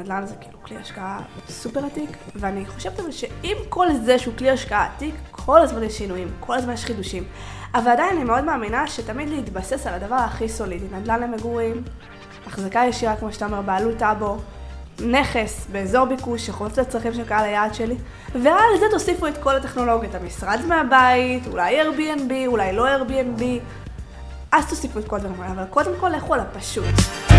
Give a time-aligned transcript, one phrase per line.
[0.00, 4.50] נדל"ן זה כאילו כלי השקעה סופר עתיק, ואני חושבת אבל שעם כל זה שהוא כלי
[4.50, 7.24] השקעה עתיק, כל הזמן יש שינויים, כל הזמן יש חידושים.
[7.74, 11.82] אבל עדיין אני מאוד מאמינה שתמיד להתבסס על הדבר הכי סולידי, נדל"ן למגורים,
[12.46, 14.38] החזקה ישירה, כמו שאתה אומר, בעלות טאבו,
[15.06, 17.96] נכס באזור ביקוש שחולף את הצרכים של קהל היעד שלי,
[18.32, 23.42] ועל זה תוסיפו את כל הטכנולוגיות, המשרד מהבית, אולי Airbnb, אולי לא Airbnb,
[24.52, 27.29] אז תוסיפו את כל הדברים האלה, אבל קודם כל לכו על הפשוט.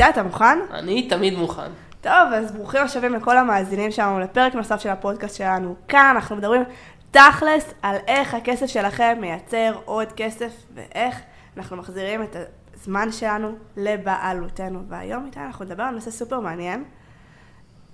[0.00, 0.58] איתי, אתה מוכן?
[0.70, 1.70] אני תמיד מוכן.
[2.00, 5.74] טוב, אז ברוכים השבים לכל המאזינים שלנו לפרק נוסף של הפודקאסט שלנו.
[5.88, 6.62] כאן אנחנו מדברים
[7.10, 11.20] תכלס על איך הכסף שלכם מייצר עוד כסף ואיך
[11.56, 12.36] אנחנו מחזירים את
[12.74, 14.82] הזמן שלנו לבעלותנו.
[14.88, 16.84] והיום איתי אנחנו נדבר על נושא סופר מעניין.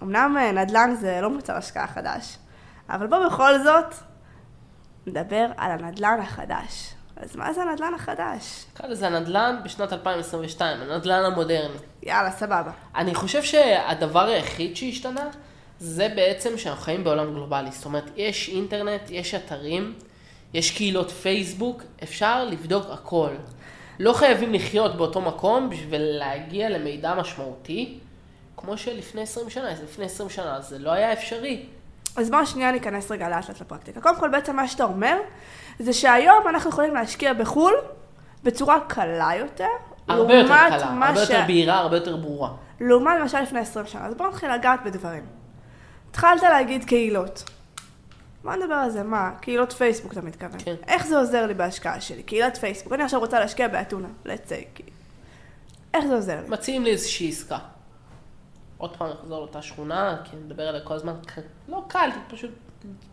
[0.02, 2.38] אמנם אה, נדל"ן זה לא מוצר השקעה חדש,
[2.90, 3.94] אבל בואו בכל זאת
[5.06, 6.94] נדבר על הנדל"ן החדש.
[7.16, 8.64] אז מה זה הנדל"ן החדש?
[8.72, 11.76] נקרא לזה הנדל"ן בשנת 2022, הנדל"ן המודרני.
[12.02, 12.70] יאללה, סבבה.
[12.94, 15.30] אני חושב שהדבר היחיד שהשתנה,
[15.78, 17.70] זה בעצם שאנחנו חיים בעולם גלובלי.
[17.70, 19.94] זאת אומרת, יש אינטרנט, יש אתרים,
[20.54, 23.30] יש קהילות פייסבוק, אפשר לבדוק הכל.
[23.98, 27.98] לא חייבים לחיות באותו מקום בשביל להגיע למידע משמעותי,
[28.56, 29.70] כמו שלפני 20 שנה.
[29.84, 31.66] לפני 20 שנה זה לא היה אפשרי.
[32.16, 34.00] אז בואו שנייה ניכנס רגע לאט לאט לפרקטיקה.
[34.00, 35.18] קודם כל, בעצם מה שאתה אומר,
[35.78, 37.74] זה שהיום אנחנו יכולים להשקיע בחו"ל
[38.44, 39.66] בצורה קלה יותר.
[40.08, 42.50] הרבה יותר קלה, הרבה ש- יותר בהירה, הרבה יותר ברורה.
[42.80, 44.06] לעומת מה שהיה לפני 20 שנה.
[44.06, 45.22] אז בואו נתחיל לגעת בדברים.
[46.10, 47.44] התחלת להגיד קהילות.
[48.44, 49.30] בוא נדבר על זה, מה?
[49.40, 50.58] קהילות פייסבוק אתה מתכוון.
[50.64, 50.74] כן.
[50.88, 52.22] איך זה עוזר לי בהשקעה שלי?
[52.22, 52.92] קהילת פייסבוק.
[52.92, 54.82] אני עכשיו רוצה להשקיע באתונה, let's say.
[55.94, 56.48] איך זה עוזר לי?
[56.48, 57.58] מציעים לי איזושהי עסקה.
[58.78, 61.14] עוד פעם נחזור לאותה שכונה, כי נדבר עליה כל הזמן.
[61.68, 62.50] לא קל, פשוט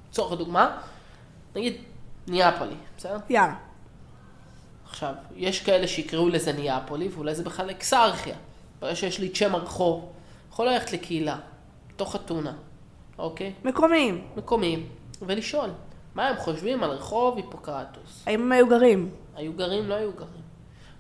[0.10, 0.78] לצורך הדוגמה.
[1.56, 1.82] נגיד
[2.28, 3.18] ניאפולי, בסדר?
[3.30, 3.56] יאללה.
[4.90, 8.36] עכשיו, יש כאלה שיקראו לזה ניאפולי, ואולי זה בכלל אקסרכיה.
[8.80, 10.12] ברגע שיש לי את שם הרחוב,
[10.50, 11.38] יכול ללכת לקהילה,
[11.90, 12.54] בתוך אתונה,
[13.18, 13.54] אוקיי?
[13.64, 14.28] מקומיים.
[14.36, 14.90] מקומיים,
[15.22, 15.70] ולשאול,
[16.16, 18.24] מה הם חושבים על רחוב היפוקרטוס?
[18.28, 19.10] האם הם היו גרים?
[19.36, 20.43] היו גרים, לא היו גרים.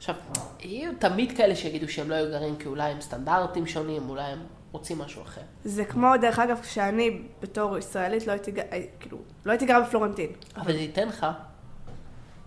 [0.03, 0.15] עכשיו,
[0.59, 4.43] יהיו תמיד כאלה שיגידו שהם לא היו גרים כי אולי הם סטנדרטים שונים, אולי הם
[4.71, 5.41] רוצים משהו אחר.
[5.63, 10.31] זה כמו, דרך אגב, כשאני בתור ישראלית לא הייתי, אה, כאילו, לא הייתי גרה בפלורנטין.
[10.55, 11.27] אבל זה ייתן לך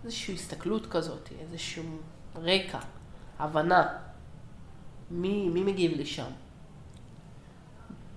[0.04, 1.84] איזושהי הסתכלות כזאת, איזשהו
[2.36, 2.78] רקע,
[3.38, 3.88] הבנה,
[5.10, 6.30] מי, מי מגיב לשם.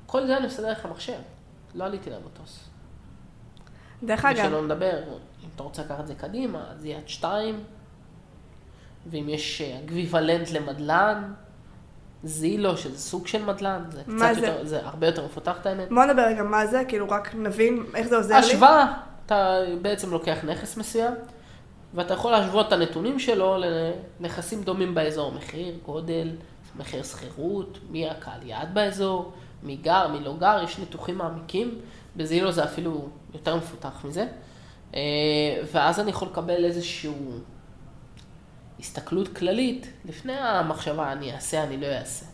[0.05, 1.19] כל זה אני עושה דרך המחשב,
[1.75, 2.69] לא עליתי למטוס.
[4.03, 5.03] דרך אגב, ושלא נדבר,
[5.43, 7.63] אם אתה רוצה לקחת את זה קדימה, אז יד שתיים,
[9.05, 11.33] ואם יש אה, equivalent למדלן,
[12.23, 14.47] זילו, שזה סוג של מדלן, זה קצת זה?
[14.47, 15.89] יותר, זה הרבה יותר מפותח את האמת.
[15.89, 18.45] בוא נדבר רגע מה זה, כאילו רק נבין איך זה עוזר לי.
[18.45, 18.93] השוואה,
[19.25, 21.13] אתה בעצם לוקח נכס מסוים,
[21.93, 23.57] ואתה יכול להשוות את הנתונים שלו
[24.19, 26.29] לנכסים דומים באזור, מחיר, גודל,
[26.77, 29.31] מחיר שכירות, מי הקהל יעד באזור,
[29.63, 31.79] מי גר, מי לא גר, יש ניתוחים מעמיקים,
[32.15, 34.27] בזילו זה אפילו יותר מפותח מזה,
[34.95, 34.99] אה,
[35.71, 37.09] ואז אני יכול לקבל איזושהי
[38.79, 42.25] הסתכלות כללית, לפני המחשבה, אני אעשה, אני לא אעשה.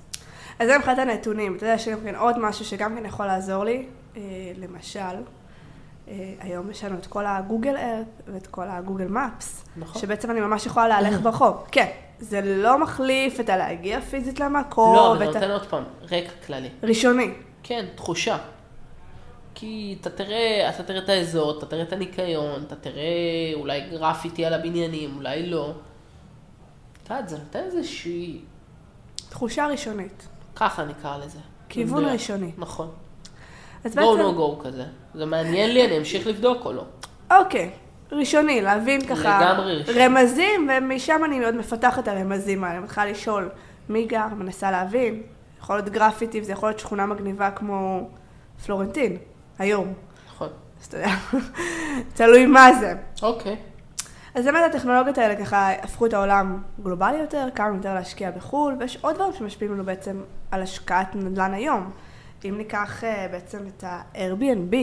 [0.59, 1.55] אז זה מבחינת הנתונים.
[1.55, 3.85] אתה יודע שגם כן עוד משהו שגם כן יכול לעזור לי,
[4.17, 4.21] אה,
[4.55, 4.99] למשל,
[6.07, 10.01] אה, היום יש לנו את כל הגוגל ארט ואת כל הגוגל מפס, נכון.
[10.01, 11.67] שבעצם אני ממש יכולה להלך ברחוב.
[11.71, 11.87] כן,
[12.19, 16.69] זה לא מחליף את הלהגיע פיזית למקום, לא, אבל ואת נותן עוד פעם, רקע כללי.
[16.83, 17.31] ראשוני.
[17.63, 18.37] כן, תחושה.
[19.55, 23.03] כי אתה תראה, אתה תראה את האזור, אתה תראה את הניקיון, אתה תראה
[23.53, 25.73] אולי גרפיטי על הבניינים, אולי לא.
[27.05, 28.39] אתה יודע, זה נותן איזושהי,
[29.29, 30.27] תחושה ראשונית.
[30.55, 31.39] ככה נקרא לזה.
[31.69, 32.13] כיוון במדויק.
[32.21, 32.51] ראשוני.
[32.57, 32.91] נכון.
[33.83, 34.83] אז go בעצם, no go כזה.
[35.13, 36.83] זה מעניין לי, אני אמשיך לבדוק או לא.
[37.31, 37.71] אוקיי,
[38.11, 40.05] ראשוני, להבין ככה לגמרי ראשוני.
[40.05, 42.75] רמזים, ומשם אני מאוד מפתחת את הרמזים האלה.
[42.75, 43.49] אני מתחילה לשאול
[43.89, 45.23] מי גר, מנסה להבין.
[45.59, 48.09] יכול להיות גרפיטי, וזה יכול להיות שכונה מגניבה כמו
[48.65, 49.17] פלורנטין,
[49.59, 49.93] היום.
[50.27, 50.49] נכון.
[50.81, 51.11] אז אתה יודע,
[52.15, 52.93] תלוי מה זה.
[53.21, 53.57] אוקיי.
[54.35, 58.97] אז באמת הטכנולוגיות האלה ככה הפכו את העולם גלובלי יותר, לנו יותר להשקיע בחו"ל, ויש
[59.01, 60.21] עוד דברים שמשפיעים לנו בעצם
[60.51, 61.91] על השקעת נדל"ן היום.
[62.45, 64.75] אם ניקח אה, בעצם את ה-Airbnb,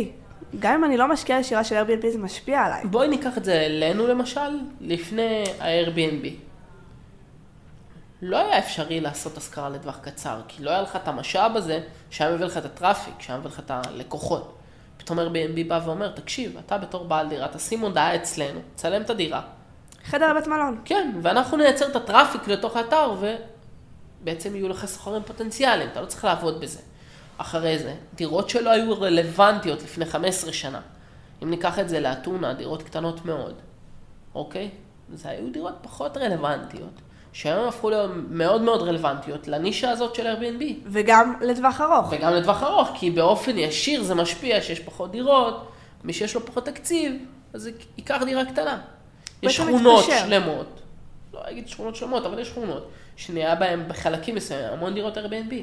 [0.59, 2.85] גם אם אני לא משקיעה ישירה של Airbnb זה משפיע עליי.
[2.85, 6.27] בואי ניקח את זה אלינו למשל, לפני ה-Airbnb.
[8.23, 12.35] לא היה אפשרי לעשות השכרה לטווח קצר, כי לא היה לך את המשאב הזה שהיה
[12.35, 14.62] מביא לך את הטראפיק, שהיה מביא לך את הלקוחות.
[15.03, 19.43] פתאום Airbnb בא ואומר, תקשיב, אתה בתור בעל דירה, תשים הודעה אצלנו, צלם את הדירה.
[20.05, 20.81] חדר לבית מלון.
[20.85, 23.15] כן, ואנחנו נייצר את הטראפיק לתוך האתר,
[24.21, 26.81] ובעצם יהיו לך סוחרים פוטנציאליים, אתה לא צריך לעבוד בזה.
[27.39, 30.81] אחרי זה, דירות שלא היו רלוונטיות לפני 15 שנה.
[31.43, 33.55] אם ניקח את זה לאתונה, דירות קטנות מאוד,
[34.35, 34.71] אוקיי?
[35.15, 37.01] זה היו דירות פחות רלוונטיות.
[37.33, 40.65] שהיום הפכו להיות מאוד מאוד רלוונטיות לנישה הזאת של Airbnb.
[40.87, 42.13] וגם לטווח ארוך.
[42.13, 45.69] וגם לטווח ארוך, כי באופן ישיר זה משפיע שיש פחות דירות,
[46.05, 47.13] מי שיש לו פחות תקציב,
[47.53, 48.81] אז זה ייקח דירה קטנה.
[49.43, 50.27] יש שכונות מתפשר.
[50.27, 50.81] שלמות,
[51.33, 55.55] לא אגיד שכונות שלמות, אבל יש שכונות, שנהיה בהן בחלקים מסוימים המון דירות Airbnb.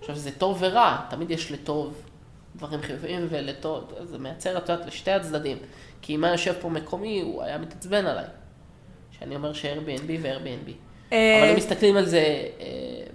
[0.00, 2.02] עכשיו זה טוב ורע, תמיד יש לטוב
[2.56, 5.56] דברים חיוביים ולטוב, זה מייצר, את יודעת, לשתי הצדדים.
[6.02, 8.24] כי אם היה יושב פה מקומי, הוא היה מתעצבן עליי.
[9.18, 10.87] שאני אומר ש-Airbnb ו-Airbnb.
[11.12, 12.66] אה, אבל אם מסתכלים על זה אה,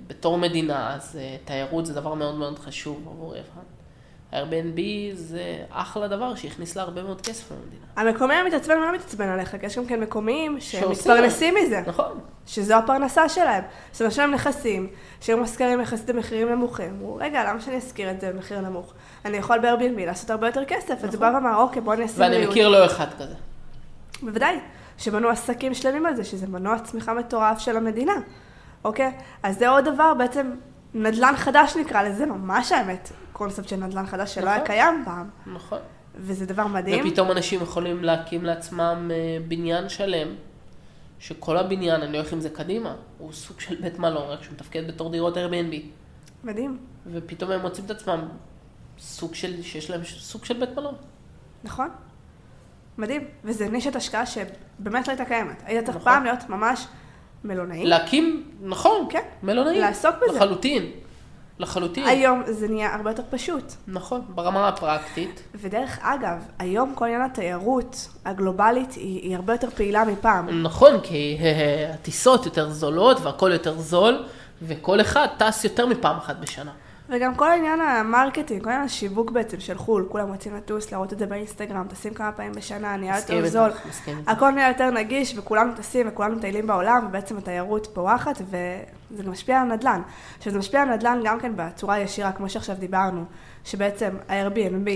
[0.07, 3.63] בתור מדינה, אז אה, תיירות זה דבר מאוד מאוד חשוב עבור יוון.
[4.33, 4.79] Airbnb
[5.13, 7.85] זה אחלה דבר שהכניס לה הרבה מאוד כסף למדינה.
[7.95, 10.59] המקומי המתעצבן לא מתעצבן עליך, כי יש גם כן מקומיים.
[10.59, 12.19] שמתפרנסים מזה, נכון.
[12.45, 13.63] שזו הפרנסה שלהם.
[13.91, 14.87] זאת אומרת, יש להם נכסים,
[15.21, 16.97] שהם משכירים יחסית במחירים נמוכים.
[16.99, 18.93] הוא, רגע, למה שאני אשכיר את זה במחיר נמוך?
[19.25, 21.03] אני יכול ב-Airbnb לעשות הרבה יותר כסף.
[21.03, 23.35] אז הוא בא ואמר, אוקיי, בוא אני אשים ואני ריהוט." מכיר לא אחד כזה.
[24.21, 24.59] בוודאי,
[24.97, 28.13] שבנו עסקים שלמים על זה, שזה מנוע צמיחה מטורף של המדינה,
[28.83, 29.11] אוקיי?
[29.43, 30.51] אז זה עוד דבר, בעצם
[30.93, 34.67] נדל"ן חדש נקרא לזה, ממש האמת, קונספט של נדל"ן חדש שלא היה נכון.
[34.67, 35.79] קיים פעם, נכון.
[36.15, 37.07] וזה דבר מדהים.
[37.07, 40.27] ופתאום אנשים יכולים להקים לעצמם אה, בניין שלם,
[41.19, 44.87] שכל הבניין, אני הולך עם זה קדימה, הוא סוג של בית מלון, רק שהוא מתפקד
[44.87, 45.75] בתור דירות Airbnb.
[46.43, 46.77] מדהים,
[47.11, 48.27] ופתאום הם מוצאים את עצמם
[48.99, 50.95] סוג של, שיש להם סוג של בית מלון.
[51.63, 51.89] נכון?
[52.97, 53.21] מדהים.
[53.43, 55.61] וזה נישת השקעה שבאמת לא הייתה קיימת.
[55.65, 56.13] היית צריך נכון.
[56.13, 56.87] פעם להיות ממש
[57.43, 57.85] מלונאי.
[57.85, 59.23] להקים, נכון, כן.
[59.43, 59.79] מלונאי.
[59.79, 60.35] לעסוק בזה.
[60.37, 60.83] לחלוטין.
[61.59, 62.05] לחלוטין.
[62.07, 63.73] היום זה נהיה הרבה יותר פשוט.
[63.87, 65.43] נכון, ברמה הפרקטית.
[65.55, 70.63] ודרך אגב, היום כל עניין התיירות הגלובלית היא, היא הרבה יותר פעילה מפעם.
[70.63, 74.25] נכון, כי אה, הטיסות יותר זולות והכל יותר זול,
[74.61, 76.71] וכל אחד טס יותר מפעם אחת בשנה.
[77.13, 81.13] וגם כל עניין ה marketing, כל עניין השיווק בעצם של חו"ל, כולם רוצים לטוס, להראות
[81.13, 83.71] את זה באינסטגרם, טסים כמה פעמים בשנה, נהיה יותר זול.
[83.89, 84.29] מסכים איתך.
[84.29, 89.61] הכל נהיה יותר נגיש, וכולנו טסים וכולנו מטיילים בעולם, ובעצם התיירות פורחת, וזה גם משפיע
[89.61, 90.01] על נדל"ן.
[90.37, 93.25] עכשיו, זה משפיע על נדל"ן גם כן בצורה ישירה, כמו שעכשיו דיברנו,
[93.63, 94.89] שבעצם ה-Airbnb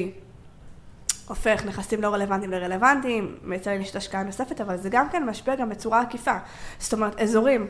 [1.28, 5.56] הופך נכסים לא רלוונטיים לרלוונטיים, מייצר לי נישת השקעה נוספת, אבל זה גם כן משפיע
[5.56, 6.38] גם בצורה עקיפה.
[6.80, 7.68] זאת אומרת, אזורים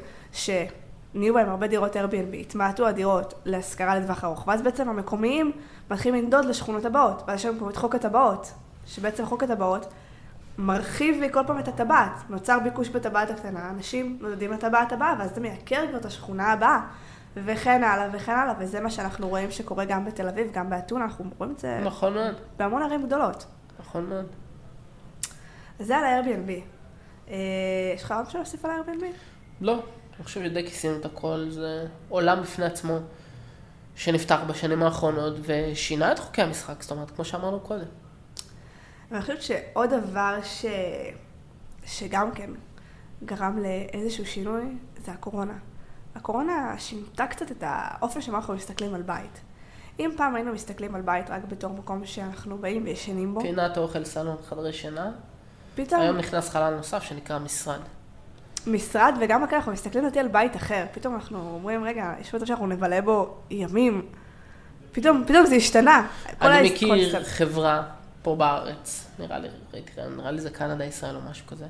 [1.13, 5.51] שנהיו בהם הרבה דירות Airbnb, התמעטו הדירות להשכרה לטווח ארוך, ואז בעצם המקומיים
[5.92, 8.51] מתחילים לנדוד לשכונות הבאות, ואז יש לנו פה את חוק הטבעות,
[8.86, 9.86] שבעצם חוק הטבעות
[10.57, 12.12] מרחיב לי כל פעם את הטבעת.
[12.30, 16.80] נוצר ביקוש בטבעת הקטנה, אנשים נודדים לטבעת הבאה, ואז זה מייקר כבר את השכונה הבאה.
[17.45, 21.25] וכן הלאה וכן הלאה, וזה מה שאנחנו רואים שקורה גם בתל אביב, גם באתונה, אנחנו
[21.38, 23.45] רואים את זה נכון מאוד, בהמון ערים גדולות.
[23.80, 24.25] נכון מאוד.
[25.80, 26.51] זה על ה-Airbnb.
[27.30, 27.36] אה,
[27.95, 29.06] יש לך עוד משהו להוסיף על ה-Airbnb?
[29.62, 29.83] לא,
[30.17, 32.99] אני חושב שדי כיסינו את הכל, זה עולם בפני עצמו,
[33.95, 37.85] שנפתח בשנים האחרונות, ושינה את חוקי המשחק, זאת אומרת, כמו שאמרנו קודם.
[39.11, 40.65] ואני חושבת שעוד דבר ש...
[41.85, 42.49] שגם כן
[43.25, 44.63] גרם לאיזשהו שינוי,
[45.05, 45.57] זה הקורונה.
[46.15, 49.41] הקורונה שינתה קצת את האופן שבו אנחנו מסתכלים על בית.
[49.99, 54.05] אם פעם היינו מסתכלים על בית רק בתור מקום שאנחנו באים וישנים בו, פינת אוכל,
[54.05, 55.11] סלון, חדרי שינה,
[55.75, 57.79] פתאום היום נכנס חלל נוסף שנקרא משרד.
[58.68, 60.86] משרד, וגם כאן אנחנו מסתכלים לדעתי על בית אחר.
[60.94, 64.06] פתאום אנחנו אומרים, רגע, יש מצב שאנחנו נבלה בו ימים.
[64.92, 66.07] פתאום, פתאום זה השתנה.
[66.42, 67.27] אני מכיר קונספט.
[67.27, 67.83] חברה
[68.21, 71.65] פה בארץ, נראה לי, ראיתי, נראה לי זה קנדה ישראל או משהו כזה,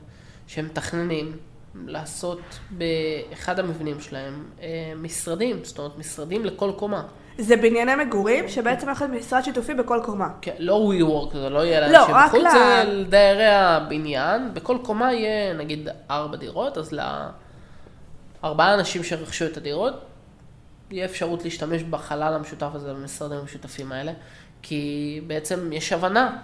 [0.48, 1.38] שהם מתכננים
[1.86, 2.40] לעשות
[2.70, 7.04] באחד המבנים שלהם אה, משרדים, זאת אומרת משרדים לכל קומה.
[7.38, 10.30] זה בנייני מגורים שבעצם להיות משרד שיתופי בכל קומה.
[10.42, 14.78] כן, לא WeWork, זה לא יהיה לא, לאנשים רק בחוץ, ל- זה לדיירי הבניין, בכל
[14.84, 16.92] קומה יהיה נגיד ארבע דירות, אז
[18.44, 19.94] לארבעה אנשים שרכשו את הדירות,
[20.92, 24.12] יהיה אפשרות להשתמש בחלל המשותף הזה, במשרדים המשותפים האלה,
[24.62, 26.38] כי בעצם יש הבנה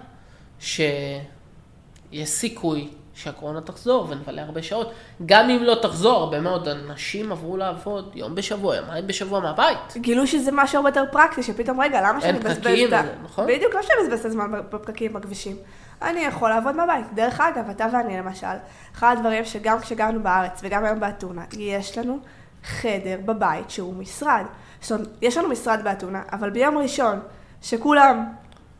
[2.14, 4.92] שיש סיכוי שהקורונה תחזור ונבלה הרבה שעות.
[5.26, 9.78] גם אם לא תחזור, הרבה מאוד אנשים עברו לעבוד יום בשבוע, יומיים בשבוע מהבית.
[9.98, 13.02] גילו שזה משהו הרבה יותר פרקטי, שפתאום, רגע, למה שאני אין פקקים את ה...
[13.04, 13.48] וזה, נכון?
[13.48, 15.56] בדיוק, לא שאני אבזבז את הזמן בפקקים בכבישים.
[16.02, 17.06] אני יכול לעבוד מהבית.
[17.14, 18.48] דרך אגב, אתה ואני למשל,
[18.96, 22.20] אחד הדברים שגם כשגרנו בארץ וגם היום באתונה, יש לנו
[22.64, 24.44] חדר בבית שהוא משרד.
[24.82, 27.20] זאת אומרת, יש לנו משרד באתונה, אבל ביום ראשון,
[27.62, 28.26] שכולם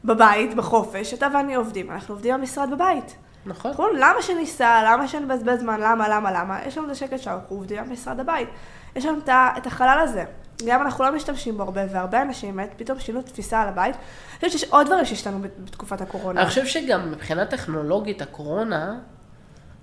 [0.06, 3.16] בבית, בחופש, אתה ואני עובדים, אנחנו עובדים במשרד בבית.
[3.46, 3.72] נכון?
[3.78, 6.60] אומרים, למה שניסע, למה שנבזבז זמן, למה, למה, למה?
[6.66, 8.50] יש לנו את השקט שלנו, אנחנו עובדים במשרד הבית.
[8.96, 9.18] יש לנו
[9.58, 10.24] את החלל הזה.
[10.66, 13.96] גם אנחנו לא משתמשים בו הרבה, והרבה אנשים באמת פתאום שינו תפיסה על הבית.
[13.96, 16.42] אני חושבת שיש עוד דברים שהשתנו בת- בתקופת הקורונה.
[16.42, 19.00] אני חושב שגם מבחינה טכנולוגית הקורונה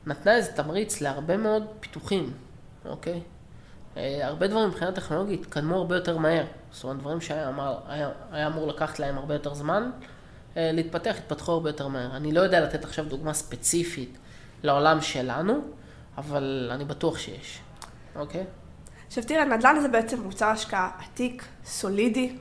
[0.06, 2.32] נתנה איזה תמריץ להרבה מאוד פיתוחים,
[2.84, 3.20] אוקיי?
[3.96, 6.44] אה, הרבה דברים מבחינה טכנולוגית התקדמו הרבה יותר מהר.
[6.72, 9.90] זאת אומרת, דברים שהיה אמר, היה, היה אמור לקחת להם הרבה יותר זמן
[10.56, 12.16] אה, להתפתח, התפתחו הרבה יותר מהר.
[12.16, 14.18] אני לא יודע לתת עכשיו דוגמה ספציפית
[14.62, 15.60] לעולם שלנו,
[16.18, 17.60] אבל אני בטוח שיש.
[18.16, 18.44] אוקיי?
[19.06, 22.36] עכשיו תראה, נדל"ן זה בעצם מוצר השקעה עתיק, סולידי,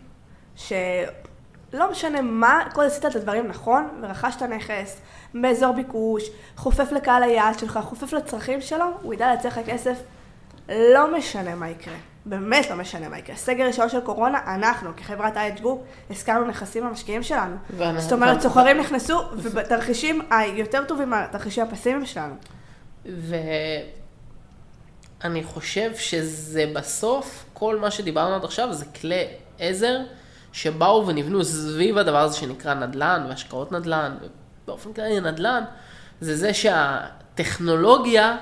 [0.56, 5.02] שלא משנה מה, כל עשית את הדברים נכון, ורכשת נכס
[5.34, 6.24] באזור ביקוש,
[6.56, 10.02] חופף לקהל היעד שלך, חופף לצרכים שלו, הוא יידע לייצר לך כסף,
[10.70, 11.96] לא משנה מה יקרה.
[12.26, 13.36] באמת לא משנה מה יקרה.
[13.36, 17.56] סגר ראשון של קורונה, אנחנו כחברת Age Group השכרנו נכסים למשקיעים שלנו.
[17.78, 22.34] ואנחנו- זאת אומרת, שוכרים נכנסו, ובתרחישים היותר טובים מהתרחישים הפסימיים שלנו.
[25.22, 29.28] ואני חושב שזה בסוף, כל מה שדיברנו עד עכשיו זה כלי
[29.60, 29.98] עזר
[30.54, 34.18] שבאו ונבנו סביב הדבר הזה שנקרא נדל"ן והשקעות נדל"ן,
[34.64, 35.64] ובאופן כללי נדל"ן,
[36.22, 38.38] זה זה שהטכנולוגיה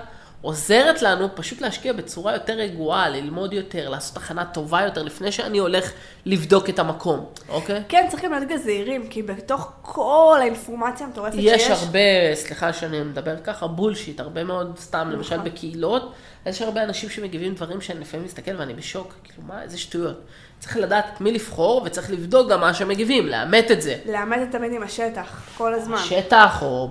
[0.48, 5.58] עוזרת לנו פשוט להשקיע בצורה יותר רגועה, ללמוד יותר, לעשות הכנה טובה יותר, לפני שאני
[5.58, 5.92] הולך
[6.26, 7.84] לבדוק את המקום, אוקיי?
[7.90, 11.62] כן, צריך גם להיות זהירים, כי בתוך כל האינפורמציה המטורפת שיש...
[11.62, 12.00] יש הרבה,
[12.34, 15.50] סליחה שאני מדבר ככה, בולשיט, הרבה מאוד, סתם, למשל נכון.
[15.50, 16.14] בקהילות,
[16.46, 20.22] יש הרבה אנשים שמגיבים דברים שאני לפעמים מסתכל ואני בשוק, כאילו, מה, איזה שטויות.
[20.60, 23.96] צריך לדעת מי לבחור, וצריך לבדוק גם מה שמגיבים, לאמת את זה.
[24.06, 25.98] לאמת את תמיד עם השטח, כל הזמן.
[25.98, 26.90] שטח, או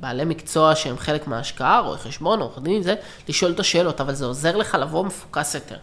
[0.00, 2.94] בעלי מקצוע שהם חלק מההשקעה, רואי חשבון, עורך דין, זה,
[3.28, 5.76] לשאול את השאלות, אבל זה עוזר לך לבוא מפוקס יותר.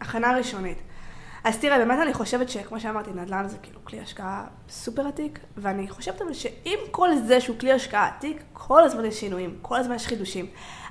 [0.00, 0.78] הכנה ראשונית.
[1.44, 5.88] אז תראה, באמת אני חושבת שכמו שאמרתי, נדל"ן זה כאילו כלי השקעה סופר עתיק, ואני
[5.88, 9.94] חושבת אבל שעם כל זה שהוא כלי השקעה עתיק, כל הזמן יש שינויים, כל הזמן
[9.94, 10.46] יש חידושים.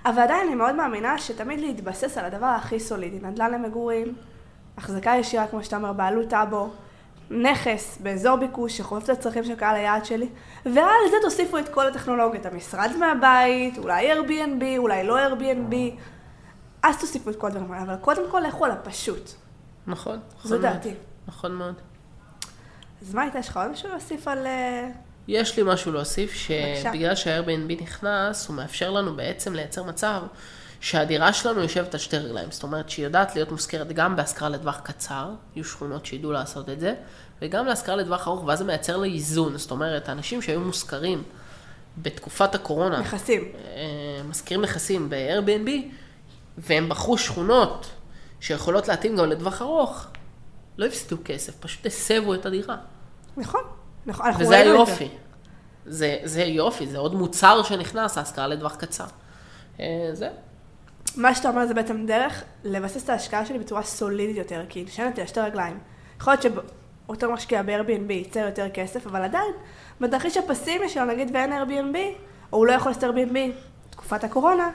[0.06, 4.16] אבל עדיין אני מאוד מאמינה שתמיד להתבסס על הדבר הכי סולידי, נדל"ן למגורים,
[4.78, 6.70] החזקה ישירה, כמו שאתה אומר, בעלות טאבו,
[7.42, 10.30] נכס באזור ביקוש שחופף את הצרכים של קהל היעד שלי,
[10.66, 15.76] ועל זה תוסיפו את כל הטכנולוגיות, המשרד מהבית, אולי Airbnb, אולי לא Airbnb,
[16.84, 19.32] אז תוסיפו את כל הדברים האלה, אבל קודם כל לכו על הפשוט.
[19.88, 20.62] נכון, זו נכון מאוד.
[20.62, 20.94] דעתי.
[21.28, 21.76] נכון מאוד.
[23.02, 24.48] אז מה, הייתה יש לך עוד משהו להוסיף על...
[24.48, 24.90] אה,
[25.28, 26.34] יש לי משהו להוסיף.
[26.34, 30.22] שבגלל שה-Airbnb נכנס, הוא מאפשר לנו בעצם לייצר מצב
[30.84, 32.52] שהדירה שלנו יושבת על שתי רגליים.
[32.52, 36.80] זאת אומרת שהיא יודעת להיות מושכרת גם בהשכרה לטווח קצר, יהיו שכונות שידעו לעשות את
[36.80, 36.96] זה,
[37.42, 39.58] וגם להשכרה לטווח ארוך, ואז זה מייצר לה איזון.
[39.58, 41.24] זאת אומרת, האנשים שהיו מושכרים
[41.98, 43.42] בתקופת הקורונה, נכסים.
[43.42, 45.70] אה, משכירים נכסים ב-Airbnb,
[46.58, 47.90] והם בחרו שכונות
[48.40, 50.08] שיכולות להתאים גם לטווח ארוך,
[50.78, 52.76] לא הפסידו כסף, פשוט הסבו את הדירה.
[53.38, 53.62] נכון,
[54.06, 54.94] נכון, אנחנו וזה ראינו את זה.
[54.94, 55.10] היופי.
[55.86, 59.06] זה, זה יופי, זה עוד מוצר שנכנס, ההשכרה לטווח קצר.
[59.80, 60.30] אה, זה.
[61.18, 65.20] מה שאתה אומר זה בעצם דרך לבסס את ההשקעה שלי בצורה סולידית יותר, כי נשענת
[65.20, 65.80] על שתי רגליים.
[66.20, 66.42] יכול להיות
[67.08, 69.52] שאותו משקיע ב-Airbnb ייצר יותר כסף, אבל עדיין,
[70.02, 71.98] בתרחיש הפסימי שלו, נגיד ואין Airbnb,
[72.54, 73.38] או הוא לא יכול לעשות Airbnb
[73.90, 74.70] בתקופת הקורונה,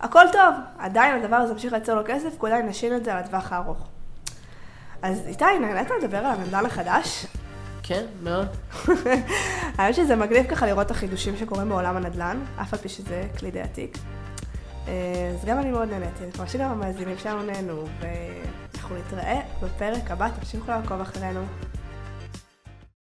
[0.00, 0.54] הכל טוב.
[0.78, 3.88] עדיין הדבר הזה ממשיך לייצר לו כסף, כי עדיין נשאיר את זה על הטווח הארוך.
[5.02, 7.26] אז איתי, נהנית לדבר על הנדל"ן החדש?
[7.82, 8.48] כן, מאוד.
[9.78, 13.50] האמת שזה מגניב ככה לראות את החידושים שקורים בעולם הנדל"ן, אף על פי שזה כלי
[13.50, 13.98] די עתיק.
[14.88, 20.10] אה, אז גם אני מאוד נהניתי, אני מקווה שגם המאזינים שלנו נהנו, ואנחנו נתראה בפרק
[20.10, 21.40] הבא, תמשיכו לעקוב אחרינו.